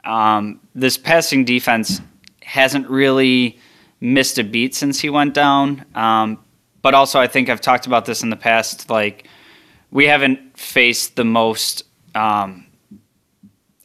[0.03, 2.01] um, this passing defense
[2.41, 3.59] hasn't really
[4.01, 5.85] missed a beat since he went down.
[5.95, 6.39] Um,
[6.81, 8.89] but also, I think I've talked about this in the past.
[8.89, 9.27] Like,
[9.91, 12.65] we haven't faced the most, um,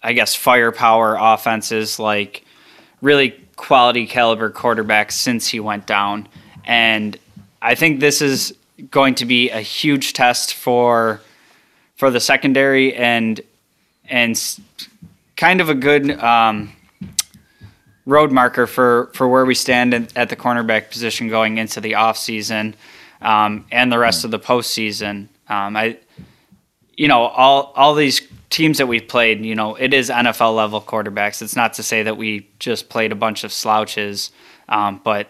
[0.03, 2.45] I guess, firepower offenses, like
[3.01, 6.29] really quality caliber quarterbacks since he went down.
[6.65, 7.17] And
[7.63, 8.55] I think this is
[8.91, 11.21] going to be a huge test for
[11.99, 13.41] for the secondary and
[14.09, 14.59] and
[15.37, 16.73] kind of a good um,
[18.07, 21.97] road marker for for where we stand in, at the cornerback position going into the
[21.97, 22.75] off season
[23.21, 25.29] um, and the rest of the postseason.
[25.49, 25.99] Um, I,
[26.97, 30.81] you know, all all these teams that we've played, you know, it is NFL level
[30.81, 31.43] quarterbacks.
[31.43, 34.31] It's not to say that we just played a bunch of slouches,
[34.69, 35.29] um, but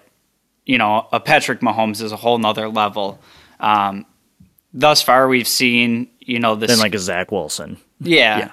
[0.67, 3.19] you know, a Patrick Mahomes is a whole nother level.
[3.59, 4.05] Um,
[4.75, 6.71] thus far, we've seen you know this.
[6.71, 7.79] Than like a Zach Wilson.
[8.01, 8.39] Yeah.
[8.39, 8.51] yeah.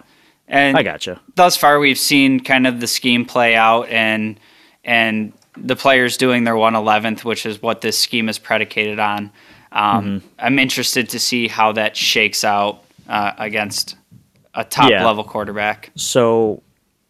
[0.48, 1.20] And I gotcha.
[1.36, 4.40] Thus far, we've seen kind of the scheme play out, and
[4.84, 9.32] and the players doing their one eleventh, which is what this scheme is predicated on.
[9.72, 10.28] Um, mm-hmm.
[10.40, 13.98] I'm interested to see how that shakes out uh, against
[14.54, 15.06] a top yeah.
[15.06, 15.92] level quarterback.
[15.96, 16.64] So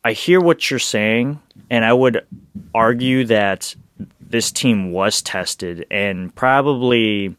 [0.03, 2.25] I hear what you're saying, and I would
[2.73, 3.75] argue that
[4.19, 7.35] this team was tested, and probably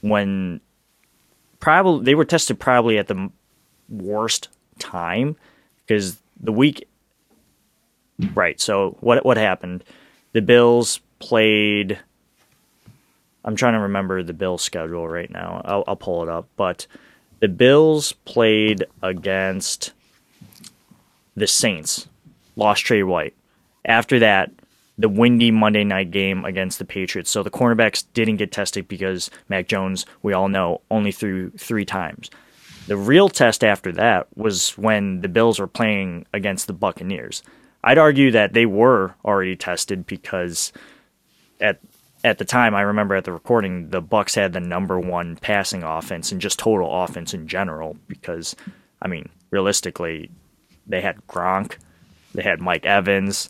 [0.00, 0.60] when
[1.60, 3.30] probably they were tested probably at the
[3.88, 5.36] worst time
[5.86, 6.88] because the week
[8.34, 9.84] right so what what happened?
[10.32, 11.98] The bills played
[13.44, 15.60] i'm trying to remember the bill schedule right now.
[15.64, 16.86] I'll, I'll pull it up but
[17.40, 19.92] the bills played against
[21.36, 22.08] the saints
[22.56, 23.34] lost trey white.
[23.84, 24.50] After that
[25.00, 27.30] the windy Monday night game against the Patriots.
[27.30, 31.86] So the cornerbacks didn't get tested because Mac Jones, we all know, only threw three
[31.86, 32.30] times.
[32.86, 37.42] The real test after that was when the Bills were playing against the Buccaneers.
[37.82, 40.72] I'd argue that they were already tested because
[41.60, 41.80] at
[42.22, 45.82] at the time I remember at the recording the Bucks had the number one passing
[45.82, 48.54] offense and just total offense in general because
[49.00, 50.30] I mean realistically
[50.86, 51.78] they had Gronk,
[52.34, 53.48] they had Mike Evans,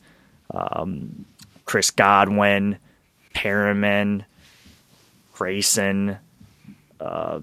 [0.54, 1.24] um,
[1.70, 2.78] Chris Godwin,
[3.32, 4.24] Perriman,
[5.34, 6.18] Grayson.
[6.98, 7.38] Uh,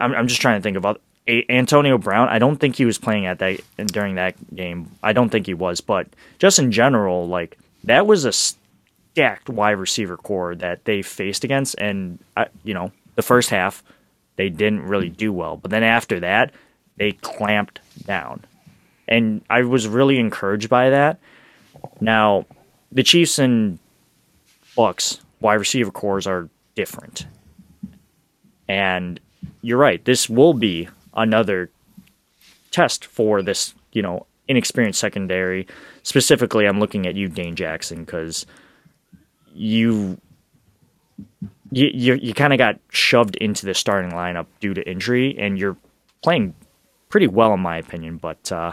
[0.00, 0.98] I'm, I'm just trying to think of other,
[1.28, 2.28] Antonio Brown.
[2.28, 4.90] I don't think he was playing at that during that game.
[5.00, 6.08] I don't think he was, but
[6.40, 11.76] just in general, like that was a stacked wide receiver corps that they faced against,
[11.78, 13.84] and I, you know the first half
[14.34, 16.52] they didn't really do well, but then after that
[16.96, 18.44] they clamped down,
[19.06, 21.20] and I was really encouraged by that.
[22.00, 22.46] Now
[22.92, 23.78] the Chiefs and
[24.76, 27.26] Bucks wide receiver cores are different.
[28.68, 29.18] And
[29.60, 31.70] you're right, this will be another
[32.70, 35.66] test for this, you know, inexperienced secondary.
[36.02, 38.46] Specifically, I'm looking at you, Dane Jackson, because
[39.52, 40.20] you
[41.70, 45.58] you you, you kind of got shoved into the starting lineup due to injury, and
[45.58, 45.76] you're
[46.22, 46.54] playing
[47.08, 48.16] pretty well in my opinion.
[48.16, 48.72] But uh,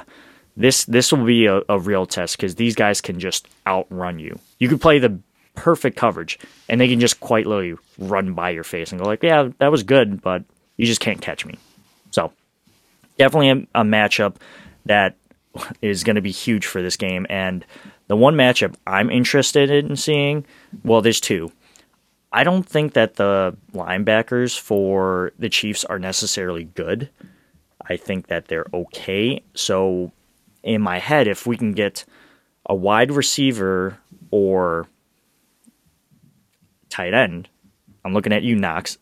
[0.60, 4.38] this this will be a, a real test because these guys can just outrun you.
[4.60, 5.18] You could play the
[5.56, 9.24] perfect coverage, and they can just quite literally run by your face and go like,
[9.24, 10.44] "Yeah, that was good, but
[10.78, 11.58] you just can't catch me."
[12.12, 12.34] So
[13.18, 14.36] definitely a, a matchup
[14.86, 15.16] that
[15.82, 17.26] is going to be huge for this game.
[17.30, 17.66] And
[18.08, 20.46] the one matchup I'm interested in seeing,
[20.84, 21.52] well, there's two.
[22.32, 27.10] I don't think that the linebackers for the Chiefs are necessarily good.
[27.88, 29.42] I think that they're okay.
[29.56, 30.12] So,
[30.64, 32.06] in my head, if we can get
[32.66, 33.98] a wide receiver
[34.32, 34.88] or
[36.90, 37.50] tight end,
[38.04, 38.98] I'm looking at you, Knox,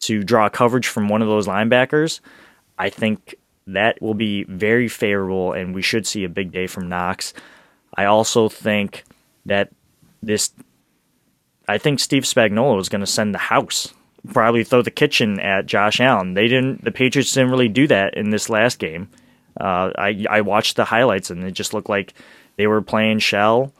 [0.00, 2.20] to draw coverage from one of those linebackers,
[2.78, 6.88] I think that will be very favorable, and we should see a big day from
[6.88, 7.32] Knox.
[7.96, 9.04] I also think
[9.46, 9.70] that
[10.22, 10.52] this,
[11.68, 13.94] I think Steve Spagnuolo is going to send the house,
[14.32, 16.34] probably throw the kitchen at Josh Allen.
[16.34, 19.08] They didn't, the Patriots didn't really do that in this last game.
[19.60, 22.14] Uh, I I watched the highlights and it just looked like
[22.56, 23.72] they were playing shell,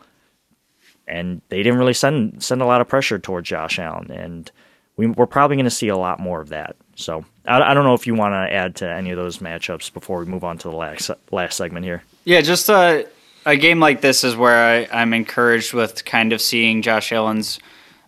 [1.06, 4.50] and they didn't really send send a lot of pressure toward Josh Allen, and
[4.96, 6.76] we, we're probably going to see a lot more of that.
[6.96, 9.92] So I, I don't know if you want to add to any of those matchups
[9.92, 12.02] before we move on to the last last segment here.
[12.24, 13.06] Yeah, just a
[13.46, 17.58] a game like this is where I, I'm encouraged with kind of seeing Josh Allen's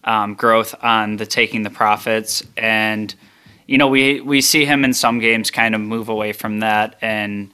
[0.04, 3.14] um, growth on the taking the profits, and
[3.66, 6.96] you know we we see him in some games kind of move away from that,
[7.00, 7.50] and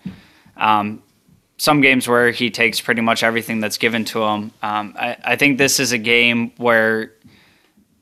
[0.56, 1.02] um,
[1.56, 4.52] some games where he takes pretty much everything that's given to him.
[4.62, 7.12] Um, I, I think this is a game where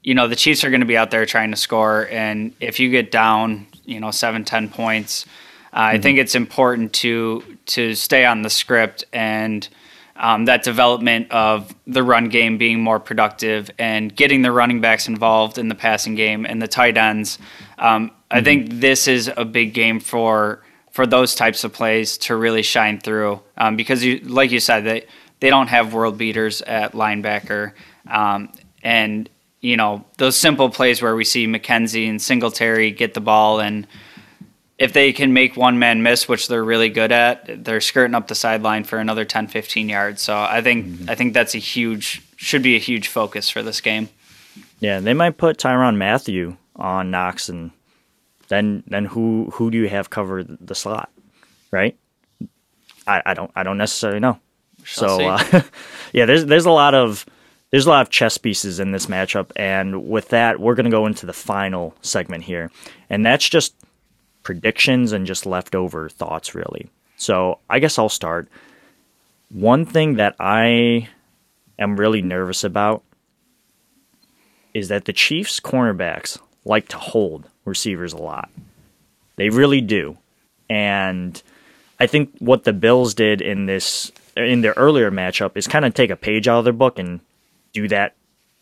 [0.02, 2.80] you know the Chiefs are going to be out there trying to score, and if
[2.80, 5.26] you get down, you know, seven, ten points,
[5.72, 5.96] uh, mm-hmm.
[5.96, 9.68] I think it's important to to stay on the script and
[10.20, 15.08] um, that development of the run game being more productive and getting the running backs
[15.08, 17.38] involved in the passing game and the tight ends.
[17.80, 18.16] Um, mm-hmm.
[18.30, 20.62] I think this is a big game for
[20.92, 24.84] for those types of plays to really shine through um, because you, like you said,
[24.84, 25.06] they
[25.40, 27.72] they don't have world beaters at linebacker,
[28.08, 29.28] um, and
[29.60, 33.86] you know, those simple plays where we see McKenzie and Singletary get the ball and
[34.80, 38.28] if they can make one man miss, which they're really good at, they're skirting up
[38.28, 40.22] the sideline for another 10, 15 yards.
[40.22, 41.10] So I think mm-hmm.
[41.10, 44.08] I think that's a huge should be a huge focus for this game.
[44.78, 47.70] Yeah, they might put Tyrann Mathieu on Knox and
[48.48, 51.10] then then who who do you have cover the slot?
[51.70, 51.96] Right?
[53.06, 54.38] I, I don't I don't necessarily know.
[54.84, 55.62] so uh,
[56.12, 57.24] yeah, there's there's a lot of
[57.70, 60.90] there's a lot of chess pieces in this matchup, and with that, we're going to
[60.90, 62.70] go into the final segment here,
[63.08, 63.74] and that's just
[64.42, 66.90] predictions and just leftover thoughts, really.
[67.16, 68.48] So I guess I'll start.
[69.50, 71.08] One thing that I
[71.78, 73.04] am really nervous about
[74.74, 78.50] is that the Chiefs' cornerbacks like to hold receivers a lot.
[79.36, 80.18] They really do,
[80.68, 81.40] and
[81.98, 85.94] I think what the Bills did in this in their earlier matchup is kind of
[85.94, 87.20] take a page out of their book and
[87.72, 88.14] do that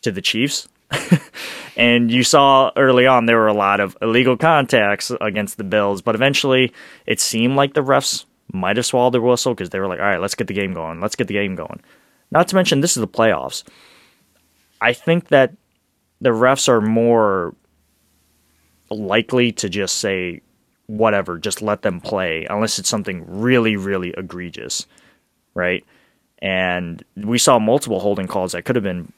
[0.02, 0.68] to the Chiefs.
[1.76, 6.02] and you saw early on there were a lot of illegal contacts against the Bills,
[6.02, 6.72] but eventually
[7.06, 10.06] it seemed like the refs might have swallowed their whistle because they were like, all
[10.06, 11.00] right, let's get the game going.
[11.00, 11.80] Let's get the game going.
[12.30, 13.64] Not to mention, this is the playoffs.
[14.80, 15.52] I think that
[16.20, 17.54] the refs are more
[18.90, 20.40] likely to just say,
[20.86, 24.86] whatever, just let them play, unless it's something really, really egregious,
[25.54, 25.84] right?
[26.40, 29.12] and we saw multiple holding calls that could have been,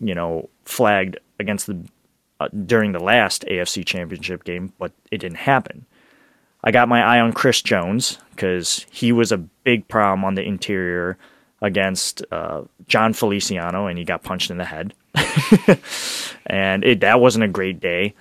[0.00, 1.78] you know, flagged against the
[2.40, 5.86] uh, during the last AFC Championship game, but it didn't happen.
[6.64, 10.42] I got my eye on Chris Jones because he was a big problem on the
[10.42, 11.18] interior
[11.62, 14.94] against uh, Jon Feliciano, and he got punched in the head,
[16.46, 18.14] and it, that wasn't a great day.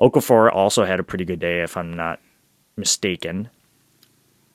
[0.00, 2.20] Okafor also had a pretty good day, if I'm not
[2.76, 3.48] mistaken.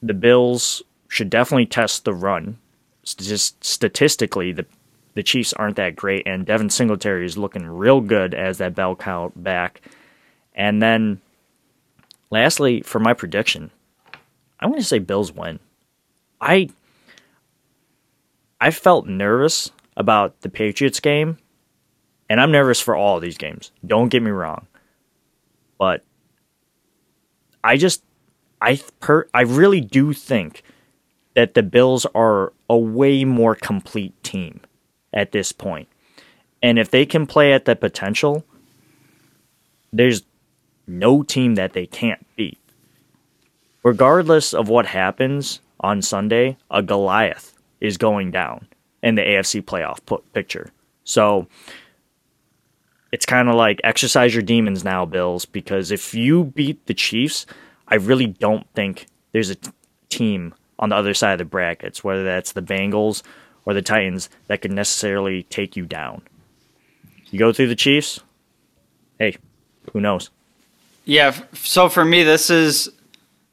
[0.02, 2.58] The Bills should definitely test the run
[3.04, 4.66] just statistically, the
[5.14, 8.96] the Chiefs aren't that great, and Devin Singletary is looking real good as that bell
[8.96, 9.82] cow back.
[10.56, 11.20] And then,
[12.30, 13.72] lastly, for my prediction,
[14.60, 15.60] I'm going to say Bills win.
[16.40, 16.70] I
[18.62, 21.38] I felt nervous about the Patriots game,
[22.30, 23.72] and I'm nervous for all these games.
[23.86, 24.66] Don't get me wrong,
[25.82, 26.04] but
[27.64, 28.04] I just
[28.62, 30.62] I per I really do think
[31.34, 34.60] that the Bills are a way more complete team
[35.12, 35.88] at this point.
[36.62, 38.46] And if they can play at the potential,
[39.92, 40.22] there's
[40.86, 42.60] no team that they can't beat.
[43.82, 48.68] Regardless of what happens on Sunday, a Goliath is going down
[49.02, 49.98] in the AFC playoff
[50.34, 50.70] picture.
[51.06, 51.48] So
[53.12, 57.46] it's kind of like exercise your demons now, Bills, because if you beat the Chiefs,
[57.88, 59.72] I really don't think there's a t-
[60.10, 63.22] team on the other side of the brackets, whether that's the Bengals
[63.66, 66.22] or the Titans, that could necessarily take you down.
[67.30, 68.20] You go through the Chiefs,
[69.20, 69.38] hey,
[69.94, 70.30] who knows?
[71.06, 72.90] Yeah, so for me, this is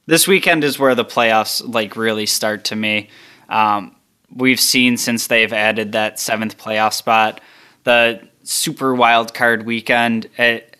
[0.06, 3.10] this weekend is where the playoffs like really start to me.
[3.48, 3.94] Um,
[4.34, 7.40] we've seen since they've added that seventh playoff spot,
[7.84, 10.28] the super wild card weekend.
[10.38, 10.76] It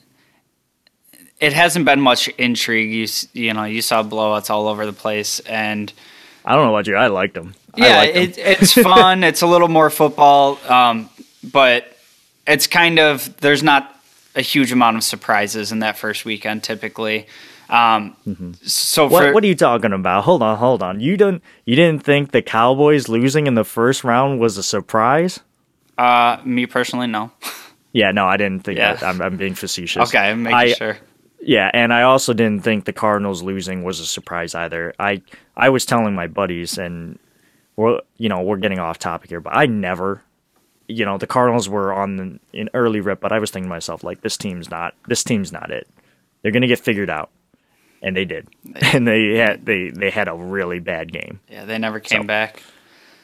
[1.40, 2.90] it hasn't been much intrigue.
[2.90, 5.92] You you know you saw blowouts all over the place, and
[6.44, 6.96] I don't know about you.
[6.96, 7.54] I liked them.
[7.76, 8.22] yeah, liked them.
[8.22, 9.22] it, it's fun.
[9.22, 11.08] it's a little more football, um,
[11.44, 11.96] but
[12.46, 13.94] it's kind of there's not
[14.34, 17.26] a huge amount of surprises in that first weekend typically.
[17.68, 18.16] Um,
[18.62, 20.24] So for What, what are you talking about?
[20.24, 21.00] Hold on, hold on.
[21.00, 25.40] You don't you didn't think the Cowboys losing in the first round was a surprise?
[25.98, 27.30] Uh, me personally, no.
[27.90, 28.94] Yeah, no, I didn't think Yeah.
[28.94, 29.02] that.
[29.02, 30.08] I'm, I'm being facetious.
[30.10, 30.98] okay, I'm making I- sure.
[31.40, 34.92] Yeah, and I also didn't think the Cardinals losing was a surprise either.
[34.98, 35.22] I
[35.56, 37.18] I was telling my buddies, and
[37.76, 40.20] we're you know we're getting off topic here, but I never,
[40.86, 43.74] you know, the Cardinals were on the, an early rip, but I was thinking to
[43.74, 45.88] myself like this team's not this team's not it.
[46.42, 47.30] They're gonna get figured out,
[48.02, 48.48] and they did,
[48.92, 51.40] and they had they they had a really bad game.
[51.48, 52.62] Yeah, they never came So- back.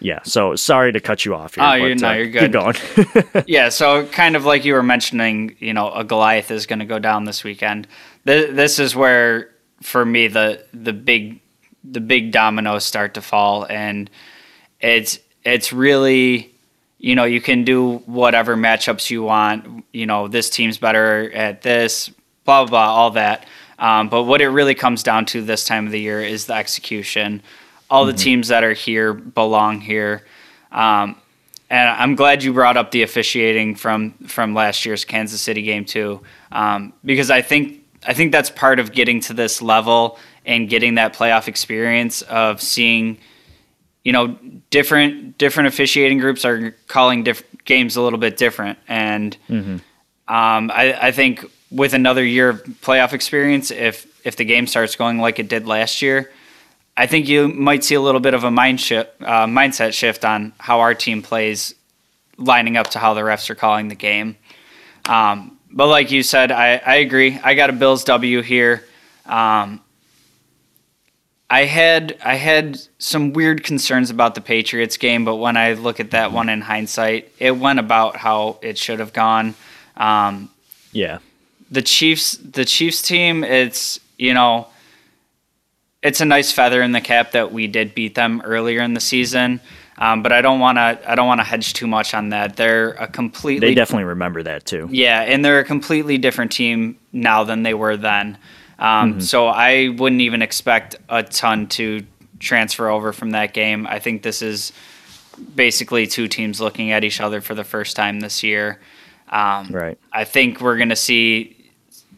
[0.04, 1.64] Yeah, so sorry to cut you off here.
[1.64, 2.52] Oh, but, you're- no, uh, you're Keep good.
[2.52, 3.44] going.
[3.46, 6.84] yeah, so kind of like you were mentioning, you know, a Goliath is going to
[6.84, 7.88] go down this weekend.
[8.26, 9.48] Th- this is where,
[9.80, 11.40] for me, the the big
[11.82, 14.10] the big dominoes start to fall, and
[14.78, 16.54] it's it's really,
[16.98, 19.86] you know, you can do whatever matchups you want.
[19.94, 22.10] You know, this team's better at this,
[22.44, 23.46] blah blah blah, all that.
[23.78, 26.54] Um, but what it really comes down to this time of the year is the
[26.54, 27.42] execution.
[27.94, 30.24] All the teams that are here belong here.
[30.72, 31.16] Um,
[31.70, 35.84] and I'm glad you brought up the officiating from from last year's Kansas City game
[35.84, 36.20] too,
[36.52, 40.96] um, because I think I think that's part of getting to this level and getting
[40.96, 43.18] that playoff experience of seeing,
[44.04, 44.36] you know,
[44.70, 49.36] different different officiating groups are calling diff- games a little bit different, and
[50.28, 54.96] um, I, I think with another year of playoff experience, if if the game starts
[54.96, 56.30] going like it did last year,
[56.96, 60.24] I think you might see a little bit of a mind shift, uh, mindset shift
[60.24, 61.74] on how our team plays,
[62.38, 64.36] lining up to how the refs are calling the game.
[65.06, 67.38] Um, but like you said, I, I agree.
[67.42, 68.84] I got a Bills W here.
[69.26, 69.80] Um,
[71.50, 76.00] I had I had some weird concerns about the Patriots game, but when I look
[76.00, 79.54] at that one in hindsight, it went about how it should have gone.
[79.96, 80.50] Um,
[80.92, 81.18] yeah,
[81.70, 84.68] the Chiefs the Chiefs team it's you know
[86.04, 89.00] it's a nice feather in the cap that we did beat them earlier in the
[89.00, 89.60] season.
[89.96, 92.56] Um, but I don't want to I don't want to hedge too much on that.
[92.56, 94.88] They're a completely they definitely remember that too.
[94.90, 98.36] yeah, and they're a completely different team now than they were then.
[98.78, 102.04] Um, So I wouldn't even expect a ton to
[102.40, 103.86] transfer over from that game.
[103.86, 104.72] I think this is
[105.54, 108.80] basically two teams looking at each other for the first time this year.
[109.28, 109.98] Um, Right.
[110.12, 111.53] I think we're going to see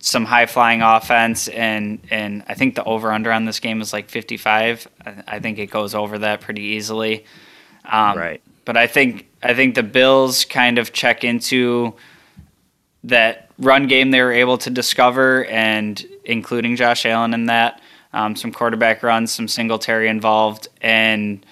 [0.01, 3.93] some high flying offense, and and I think the over under on this game is
[3.93, 4.89] like 55.
[5.05, 7.25] I, I think it goes over that pretty easily.
[7.85, 8.43] Um, Right.
[8.65, 11.95] But I think I think the Bills kind of check into
[13.05, 17.81] that run game they were able to discover, and including Josh Allen in that,
[18.13, 21.47] um, some quarterback runs, some Singletary involved, and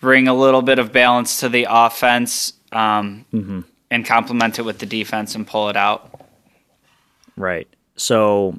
[0.00, 3.24] bring a little bit of balance to the offense, um,
[3.90, 6.13] and complement it with the defense and pull it out.
[7.36, 7.68] Right.
[7.96, 8.58] So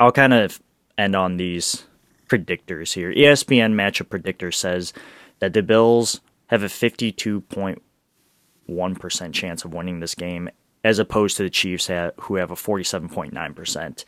[0.00, 0.60] I'll kind of
[0.98, 1.84] end on these
[2.28, 3.12] predictors here.
[3.12, 4.92] ESPN matchup predictor says
[5.40, 10.48] that the Bills have a 52.1% chance of winning this game
[10.82, 14.04] as opposed to the Chiefs who have a 47.9%.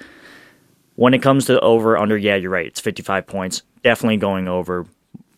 [0.97, 2.67] When it comes to over under, yeah, you're right.
[2.67, 3.63] It's 55 points.
[3.83, 4.87] Definitely going over.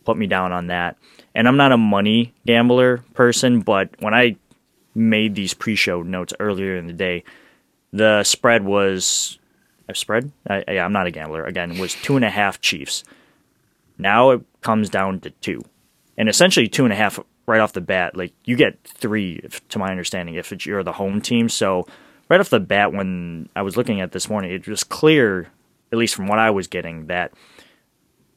[0.05, 0.97] Put me down on that.
[1.35, 4.37] And I'm not a money gambler person, but when I
[4.95, 7.25] made these pre-show notes earlier in the day,
[7.93, 9.39] the spread was
[9.89, 10.31] a spread.
[10.49, 11.45] I, yeah, I'm not a gambler.
[11.45, 13.05] Again, was two and a half Chiefs.
[13.97, 15.63] Now it comes down to two,
[16.17, 18.17] and essentially two and a half right off the bat.
[18.17, 21.49] Like you get three, if, to my understanding, if it's, you're the home team.
[21.49, 21.87] So
[22.29, 25.49] right off the bat, when I was looking at this morning, it was clear,
[25.91, 27.33] at least from what I was getting, that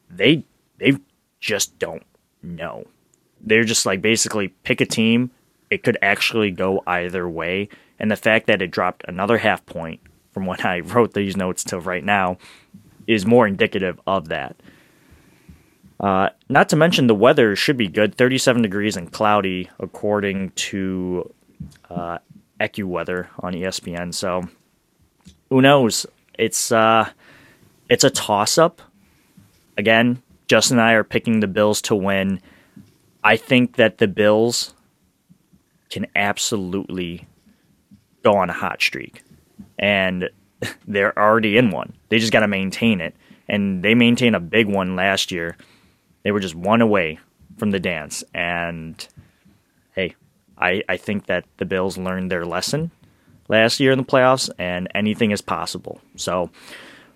[0.10, 0.46] they
[0.78, 0.98] they
[1.40, 2.04] just don't
[2.42, 2.86] know.
[3.42, 5.32] They're just like basically pick a team.
[5.72, 10.02] It could actually go either way, and the fact that it dropped another half point
[10.32, 12.38] from when I wrote these notes till right now
[13.08, 14.56] is more indicative of that.
[16.00, 21.32] Uh, not to mention the weather should be good 37 degrees and cloudy according to
[21.90, 22.18] uh,
[22.60, 24.14] AccuWeather on ESPN.
[24.14, 24.44] So
[25.50, 26.06] who knows?
[26.38, 27.10] It's uh,
[27.88, 28.82] it's a toss up.
[29.78, 32.42] Again, Justin and I are picking the Bills to win.
[33.24, 34.74] I think that the Bills
[35.92, 37.28] can absolutely
[38.24, 39.22] go on a hot streak.
[39.78, 40.30] And
[40.88, 41.94] they're already in one.
[42.10, 43.16] They just got to maintain it.
[43.48, 45.58] And they maintained a big one last year.
[46.24, 47.20] They were just one away
[47.58, 48.24] from the dance.
[48.34, 49.06] And
[49.94, 50.16] hey,
[50.58, 52.92] I, I think that the Bills learned their lesson
[53.50, 56.00] last year in the playoffs, and anything is possible.
[56.16, 56.50] So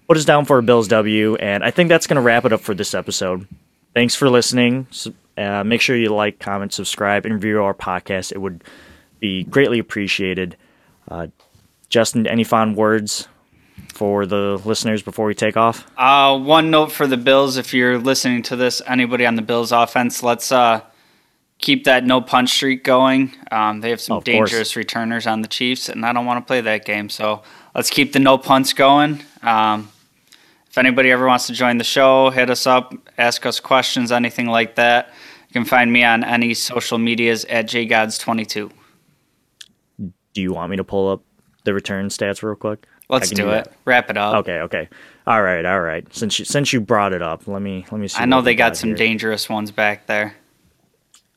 [0.08, 1.36] put us down for a Bills W.
[1.36, 3.48] And I think that's going to wrap it up for this episode.
[3.96, 4.88] Thanks for listening.
[5.38, 8.34] Uh, make sure you like, comment, subscribe, and review our podcast.
[8.34, 8.62] It would
[9.22, 10.58] be greatly appreciated.
[11.10, 11.28] Uh,
[11.88, 13.30] Justin, any fond words
[13.94, 15.88] for the listeners before we take off?
[15.98, 19.72] Uh, one note for the Bills: if you're listening to this, anybody on the Bills
[19.72, 20.82] offense, let's uh,
[21.60, 23.34] keep that no punch streak going.
[23.50, 24.76] Um, they have some dangerous course.
[24.76, 27.08] returners on the Chiefs, and I don't want to play that game.
[27.08, 27.44] So
[27.74, 29.24] let's keep the no punts going.
[29.42, 29.90] Um,
[30.76, 34.48] if anybody ever wants to join the show, hit us up, ask us questions, anything
[34.48, 35.08] like that.
[35.48, 38.74] You can find me on any social medias at jgods22.
[40.34, 41.22] Do you want me to pull up
[41.64, 42.88] the return stats real quick?
[43.08, 43.72] Let's do, do it.
[43.86, 44.36] Wrap it up.
[44.40, 44.90] Okay, okay.
[45.26, 46.14] All right, all right.
[46.14, 48.22] Since you, since you brought it up, let me let me see.
[48.22, 48.98] I know they got, got some here.
[48.98, 50.36] dangerous ones back there.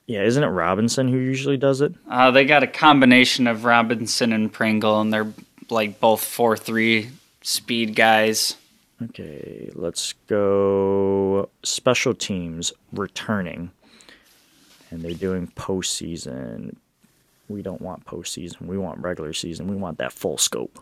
[0.08, 1.94] Yeah, isn't it Robinson who usually does it?
[2.10, 5.32] Uh, they got a combination of Robinson and Pringle, and they're
[5.70, 7.10] like both four three
[7.42, 8.56] speed guys.
[9.00, 13.70] Okay, let's go special teams returning.
[14.90, 16.74] And they're doing postseason.
[17.48, 18.62] We don't want postseason.
[18.62, 19.68] We want regular season.
[19.68, 20.80] We want that full scope.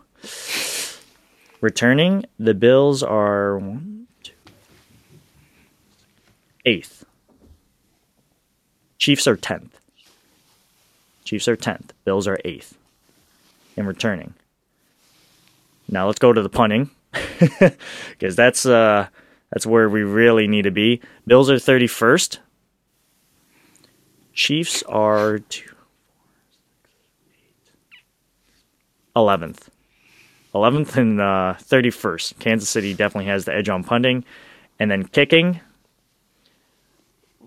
[1.61, 4.33] Returning, the Bills are one, two,
[6.65, 7.05] eighth.
[8.97, 9.79] Chiefs are tenth.
[11.23, 11.93] Chiefs are tenth.
[12.03, 12.77] Bills are eighth.
[13.75, 14.33] In returning.
[15.87, 16.89] Now let's go to the punting
[18.11, 19.07] because that's uh
[19.51, 21.01] that's where we really need to be.
[21.25, 22.39] Bills are 31st.
[24.33, 25.39] Chiefs are
[29.15, 29.69] 11th.
[30.53, 32.39] 11th and uh, 31st.
[32.39, 34.23] Kansas City definitely has the edge on punting.
[34.79, 35.59] And then kicking.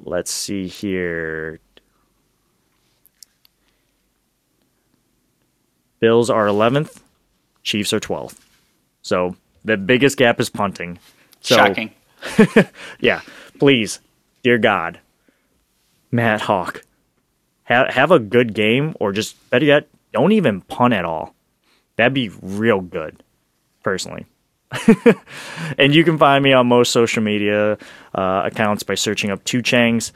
[0.03, 1.61] Let's see here.
[6.01, 7.01] Bills are 11th.
[7.63, 8.39] Chiefs are 12th.
[9.03, 10.99] So the biggest gap is punting.
[11.41, 11.93] So, Shocking.
[13.01, 13.21] yeah,
[13.59, 14.01] please,
[14.43, 15.01] dear God,
[16.11, 16.83] Matt Haack,
[17.65, 21.35] have have a good game, or just better yet, don't even punt at all.
[21.97, 23.23] That'd be real good,
[23.83, 24.27] personally.
[25.79, 27.77] and you can find me on most social media
[28.15, 30.13] uh, accounts by searching up Two Changs.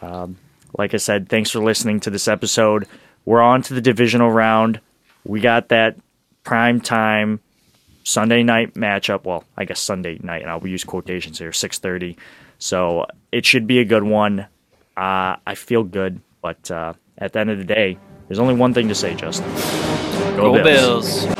[0.00, 0.36] Um,
[0.78, 2.86] like I said, thanks for listening to this episode.
[3.24, 4.80] We're on to the divisional round.
[5.24, 5.96] We got that
[6.44, 7.40] prime time
[8.06, 9.24] Sunday night matchup.
[9.24, 11.52] Well, I guess Sunday night, and I'll use quotations here.
[11.52, 12.16] Six thirty.
[12.58, 14.46] So it should be a good one.
[14.96, 17.98] Uh, I feel good, but uh, at the end of the day,
[18.28, 19.52] there's only one thing to say, Justin.
[20.36, 21.26] Go, Go Bills.
[21.26, 21.35] Bills.